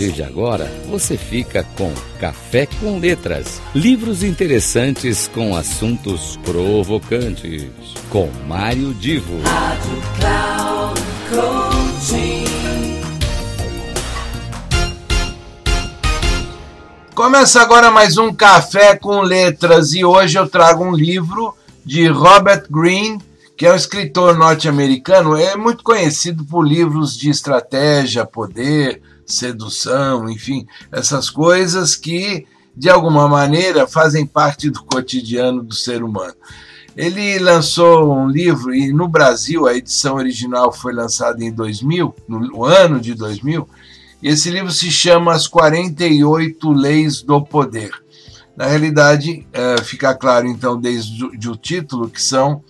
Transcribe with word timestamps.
partir 0.00 0.12
de 0.12 0.22
agora, 0.22 0.64
você 0.88 1.16
fica 1.18 1.62
com 1.76 1.92
Café 2.18 2.66
com 2.80 2.98
Letras, 2.98 3.60
livros 3.74 4.22
interessantes 4.22 5.28
com 5.28 5.54
assuntos 5.54 6.38
provocantes, 6.38 7.68
com 8.08 8.30
Mário 8.46 8.94
Divo. 8.94 9.42
Rádio 9.42 10.02
Cloud 10.18 11.00
Começa 17.14 17.60
agora 17.60 17.90
mais 17.90 18.16
um 18.16 18.32
Café 18.32 18.96
com 18.96 19.20
Letras 19.20 19.92
e 19.92 20.02
hoje 20.02 20.38
eu 20.38 20.48
trago 20.48 20.82
um 20.82 20.94
livro 20.94 21.54
de 21.84 22.06
Robert 22.06 22.64
Greene 22.70 23.18
que 23.54 23.66
é 23.66 23.72
um 23.72 23.76
escritor 23.76 24.38
norte-americano, 24.38 25.36
é 25.36 25.54
muito 25.54 25.84
conhecido 25.84 26.46
por 26.46 26.66
livros 26.66 27.14
de 27.14 27.28
estratégia, 27.28 28.24
poder, 28.24 29.02
sedução, 29.30 30.28
enfim, 30.28 30.66
essas 30.92 31.30
coisas 31.30 31.96
que, 31.96 32.46
de 32.76 32.90
alguma 32.90 33.28
maneira, 33.28 33.86
fazem 33.86 34.26
parte 34.26 34.70
do 34.70 34.82
cotidiano 34.84 35.62
do 35.62 35.74
ser 35.74 36.02
humano. 36.02 36.34
Ele 36.96 37.38
lançou 37.38 38.12
um 38.14 38.28
livro, 38.28 38.74
e 38.74 38.92
no 38.92 39.08
Brasil 39.08 39.66
a 39.66 39.74
edição 39.74 40.16
original 40.16 40.72
foi 40.72 40.92
lançada 40.92 41.42
em 41.42 41.52
2000, 41.52 42.14
no 42.28 42.64
ano 42.64 43.00
de 43.00 43.14
2000, 43.14 43.68
e 44.22 44.28
esse 44.28 44.50
livro 44.50 44.70
se 44.70 44.90
chama 44.90 45.32
As 45.32 45.46
48 45.46 46.72
Leis 46.72 47.22
do 47.22 47.40
Poder. 47.42 47.90
Na 48.56 48.66
realidade, 48.66 49.46
é, 49.52 49.82
fica 49.82 50.14
claro 50.14 50.46
então 50.46 50.78
desde 50.78 51.48
o 51.48 51.56
título 51.56 52.10
que 52.10 52.20
são 52.20 52.62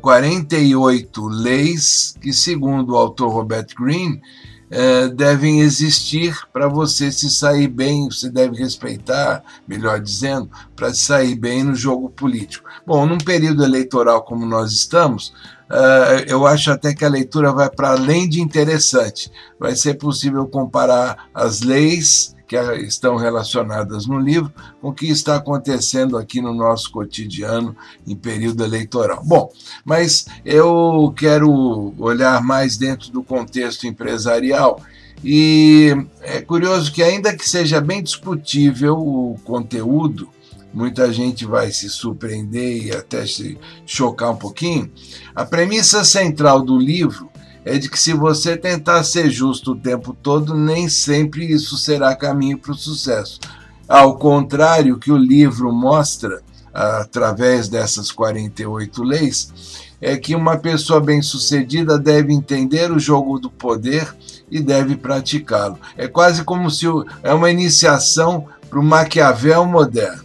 48 0.00 1.20
é, 1.20 1.34
leis 1.34 2.14
que, 2.18 2.32
segundo 2.32 2.94
o 2.94 2.96
autor 2.96 3.30
Robert 3.30 3.66
Greene, 3.78 4.22
é, 4.70 5.08
devem 5.08 5.60
existir 5.60 6.36
para 6.52 6.68
você 6.68 7.10
se 7.10 7.30
sair 7.30 7.68
bem, 7.68 8.06
você 8.10 8.30
deve 8.30 8.56
respeitar, 8.56 9.42
melhor 9.66 10.00
dizendo, 10.00 10.50
para 10.76 10.92
se 10.92 11.02
sair 11.02 11.34
bem 11.34 11.64
no 11.64 11.74
jogo 11.74 12.10
político. 12.10 12.68
Bom, 12.86 13.06
num 13.06 13.18
período 13.18 13.64
eleitoral 13.64 14.22
como 14.22 14.44
nós 14.44 14.72
estamos, 14.72 15.32
é, 15.70 16.26
eu 16.28 16.46
acho 16.46 16.70
até 16.70 16.94
que 16.94 17.04
a 17.04 17.08
leitura 17.08 17.52
vai 17.52 17.70
para 17.70 17.90
além 17.90 18.28
de 18.28 18.40
interessante. 18.40 19.30
Vai 19.58 19.76
ser 19.76 19.94
possível 19.94 20.46
comparar 20.46 21.28
as 21.34 21.60
leis 21.60 22.34
que 22.48 22.56
estão 22.78 23.16
relacionadas 23.16 24.06
no 24.06 24.18
livro 24.18 24.50
com 24.80 24.88
o 24.88 24.92
que 24.92 25.06
está 25.06 25.36
acontecendo 25.36 26.16
aqui 26.16 26.40
no 26.40 26.54
nosso 26.54 26.90
cotidiano 26.90 27.76
em 28.06 28.16
período 28.16 28.64
eleitoral. 28.64 29.22
Bom, 29.22 29.52
mas 29.84 30.24
eu 30.44 31.12
quero 31.14 31.92
olhar 31.98 32.42
mais 32.42 32.78
dentro 32.78 33.12
do 33.12 33.22
contexto 33.22 33.86
empresarial 33.86 34.80
e 35.22 35.94
é 36.22 36.40
curioso 36.40 36.90
que, 36.90 37.02
ainda 37.02 37.36
que 37.36 37.48
seja 37.48 37.80
bem 37.80 38.02
discutível 38.02 38.96
o 38.96 39.38
conteúdo, 39.44 40.28
muita 40.72 41.12
gente 41.12 41.44
vai 41.44 41.70
se 41.70 41.90
surpreender 41.90 42.86
e 42.86 42.92
até 42.92 43.26
se 43.26 43.58
chocar 43.84 44.30
um 44.30 44.36
pouquinho. 44.36 44.90
A 45.34 45.44
premissa 45.44 46.02
central 46.02 46.62
do 46.62 46.78
livro 46.78 47.28
é 47.68 47.76
de 47.76 47.90
que 47.90 48.00
se 48.00 48.14
você 48.14 48.56
tentar 48.56 49.04
ser 49.04 49.28
justo 49.28 49.72
o 49.72 49.78
tempo 49.78 50.16
todo, 50.22 50.54
nem 50.54 50.88
sempre 50.88 51.44
isso 51.44 51.76
será 51.76 52.16
caminho 52.16 52.56
para 52.56 52.72
o 52.72 52.74
sucesso. 52.74 53.38
Ao 53.86 54.16
contrário, 54.16 54.98
que 54.98 55.12
o 55.12 55.18
livro 55.18 55.70
mostra, 55.70 56.40
através 56.72 57.68
dessas 57.68 58.10
48 58.10 59.02
leis, 59.02 59.52
é 60.00 60.16
que 60.16 60.34
uma 60.34 60.56
pessoa 60.56 60.98
bem-sucedida 60.98 61.98
deve 61.98 62.32
entender 62.32 62.90
o 62.90 62.98
jogo 62.98 63.38
do 63.38 63.50
poder 63.50 64.16
e 64.50 64.60
deve 64.60 64.96
praticá-lo. 64.96 65.78
É 65.94 66.08
quase 66.08 66.44
como 66.44 66.70
se 66.70 66.86
é 67.22 67.34
uma 67.34 67.50
iniciação 67.50 68.46
para 68.70 68.80
o 68.80 68.82
Maquiavel 68.82 69.66
moderno. 69.66 70.24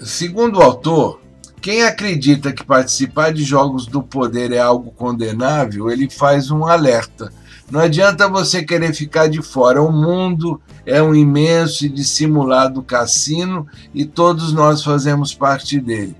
Segundo 0.00 0.60
o 0.60 0.62
autor, 0.62 1.20
quem 1.66 1.82
acredita 1.82 2.52
que 2.52 2.64
participar 2.64 3.32
de 3.32 3.42
jogos 3.42 3.88
do 3.88 4.00
poder 4.00 4.52
é 4.52 4.58
algo 4.60 4.92
condenável, 4.92 5.90
ele 5.90 6.08
faz 6.08 6.48
um 6.48 6.64
alerta. 6.64 7.32
Não 7.68 7.80
adianta 7.80 8.28
você 8.28 8.62
querer 8.62 8.94
ficar 8.94 9.26
de 9.26 9.42
fora. 9.42 9.82
O 9.82 9.90
mundo 9.90 10.60
é 10.86 11.02
um 11.02 11.12
imenso 11.12 11.84
e 11.84 11.88
dissimulado 11.88 12.84
cassino 12.84 13.66
e 13.92 14.04
todos 14.04 14.52
nós 14.52 14.84
fazemos 14.84 15.34
parte 15.34 15.80
dele. 15.80 16.14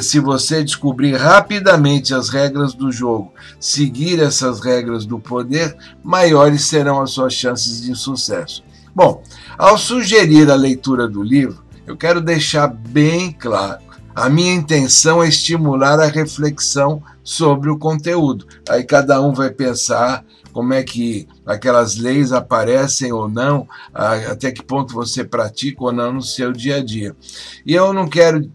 Se 0.00 0.18
você 0.18 0.64
descobrir 0.64 1.14
rapidamente 1.14 2.12
as 2.12 2.28
regras 2.28 2.74
do 2.74 2.90
jogo, 2.90 3.32
seguir 3.60 4.18
essas 4.18 4.58
regras 4.58 5.06
do 5.06 5.20
poder, 5.20 5.76
maiores 6.02 6.64
serão 6.64 7.00
as 7.00 7.12
suas 7.12 7.34
chances 7.34 7.82
de 7.82 7.94
sucesso. 7.94 8.64
Bom, 8.92 9.22
ao 9.56 9.78
sugerir 9.78 10.50
a 10.50 10.56
leitura 10.56 11.06
do 11.06 11.22
livro, 11.22 11.62
eu 11.86 11.96
quero 11.96 12.20
deixar 12.20 12.66
bem 12.66 13.30
claro 13.30 13.91
a 14.14 14.28
minha 14.28 14.54
intenção 14.54 15.22
é 15.22 15.28
estimular 15.28 15.98
a 15.98 16.06
reflexão 16.06 17.02
sobre 17.22 17.70
o 17.70 17.78
conteúdo. 17.78 18.46
Aí 18.68 18.84
cada 18.84 19.20
um 19.20 19.32
vai 19.32 19.50
pensar 19.50 20.24
como 20.52 20.74
é 20.74 20.82
que 20.82 21.26
aquelas 21.46 21.96
leis 21.96 22.30
aparecem 22.30 23.10
ou 23.10 23.26
não, 23.28 23.66
até 23.94 24.52
que 24.52 24.62
ponto 24.62 24.92
você 24.92 25.24
pratica 25.24 25.84
ou 25.84 25.92
não 25.92 26.12
no 26.12 26.22
seu 26.22 26.52
dia 26.52 26.76
a 26.76 26.84
dia. 26.84 27.16
E 27.64 27.74
eu 27.74 27.92
não 27.92 28.06
quero, 28.06 28.50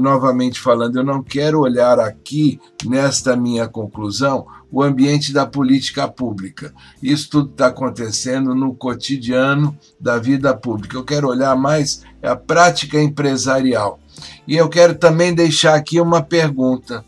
novamente 0.00 0.58
falando, 0.58 0.96
eu 0.96 1.04
não 1.04 1.22
quero 1.22 1.60
olhar 1.60 2.00
aqui, 2.00 2.60
nesta 2.84 3.36
minha 3.36 3.68
conclusão, 3.68 4.46
o 4.72 4.82
ambiente 4.82 5.32
da 5.32 5.46
política 5.46 6.08
pública. 6.08 6.74
Isso 7.00 7.30
tudo 7.30 7.50
está 7.52 7.68
acontecendo 7.68 8.54
no 8.54 8.74
cotidiano 8.74 9.78
da 10.00 10.18
vida 10.18 10.54
pública. 10.54 10.96
Eu 10.96 11.04
quero 11.04 11.28
olhar 11.28 11.54
mais 11.54 12.02
a 12.20 12.34
prática 12.34 13.00
empresarial 13.00 14.00
e 14.46 14.56
eu 14.56 14.68
quero 14.68 14.94
também 14.94 15.34
deixar 15.34 15.74
aqui 15.74 16.00
uma 16.00 16.22
pergunta. 16.22 17.04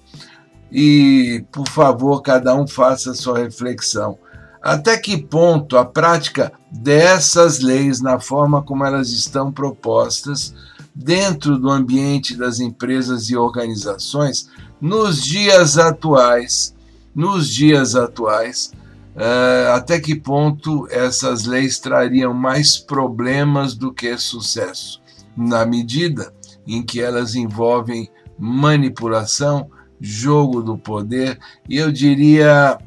E, 0.71 1.45
por 1.51 1.69
favor, 1.69 2.21
cada 2.21 2.55
um 2.55 2.67
faça 2.67 3.13
a 3.13 3.15
sua 3.15 3.39
reflexão. 3.39 4.19
Até 4.61 4.99
que 4.99 5.17
ponto 5.17 5.77
a 5.79 5.85
prática 5.85 6.53
dessas 6.71 7.61
leis, 7.61 8.01
na 8.01 8.19
forma 8.19 8.63
como 8.63 8.85
elas 8.85 9.11
estão 9.11 9.53
propostas, 9.53 10.55
dentro 10.95 11.59
do 11.59 11.71
ambiente 11.71 12.37
das 12.37 12.59
empresas 12.59 13.31
e 13.31 13.37
organizações, 13.37 14.51
nos 14.81 15.23
dias 15.23 15.79
atuais, 15.79 16.75
nos 17.15 17.49
dias 17.49 17.95
atuais, 17.95 18.73
uh, 19.15 19.73
até 19.75 20.01
que 20.01 20.15
ponto 20.15 20.89
essas 20.91 21.45
leis 21.45 21.79
trariam 21.79 22.35
mais 22.35 22.77
problemas 22.77 23.75
do 23.75 23.93
que 23.93 24.19
sucesso? 24.19 25.01
Na 25.37 25.65
medida 25.65 26.33
em 26.69 26.83
que 26.83 27.01
elas 27.01 27.35
envolvem 27.35 28.11
manipulação, 28.39 29.71
jogo 30.01 30.63
do 30.63 30.77
poder 30.77 31.39
e 31.69 31.77
eu 31.77 31.91
diria 31.91 32.79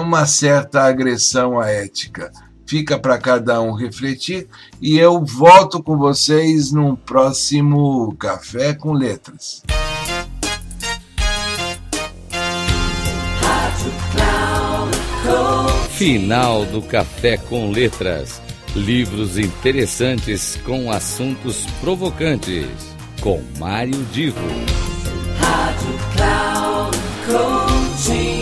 uma 0.00 0.26
certa 0.26 0.82
agressão 0.82 1.60
à 1.60 1.68
ética. 1.68 2.32
Fica 2.66 2.98
para 2.98 3.16
cada 3.18 3.60
um 3.60 3.72
refletir 3.72 4.48
e 4.80 4.98
eu 4.98 5.24
volto 5.24 5.82
com 5.82 5.96
vocês 5.96 6.72
num 6.72 6.96
próximo 6.96 8.14
Café 8.16 8.74
com 8.74 8.92
Letras. 8.92 9.62
Final 15.92 16.64
do 16.66 16.82
Café 16.82 17.36
com 17.36 17.70
Letras. 17.70 18.40
Livros 18.76 19.38
interessantes 19.38 20.56
com 20.64 20.92
assuntos 20.92 21.64
provocantes 21.80 22.97
com 23.20 23.42
Mário 23.58 24.04
Divo. 24.12 24.38
Rádio 25.38 25.98
Cloud 26.14 26.98
Coaching. 27.26 28.40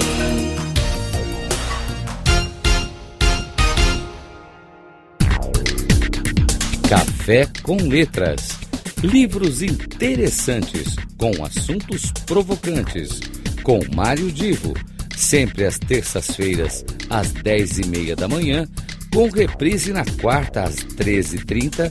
Café 6.88 7.48
com 7.62 7.76
Letras. 7.76 8.58
Livros 9.02 9.62
interessantes 9.62 10.96
com 11.16 11.32
assuntos 11.44 12.12
provocantes. 12.26 13.20
Com 13.62 13.80
Mário 13.94 14.30
Divo. 14.30 14.74
Sempre 15.16 15.64
às 15.64 15.78
terças-feiras, 15.78 16.84
às 17.08 17.32
dez 17.32 17.78
e 17.78 17.86
meia 17.86 18.14
da 18.14 18.28
manhã, 18.28 18.68
com 19.12 19.30
reprise 19.30 19.92
na 19.92 20.04
quarta 20.20 20.64
às 20.64 20.76
treze 20.76 21.36
e 21.36 21.44
trinta 21.44 21.90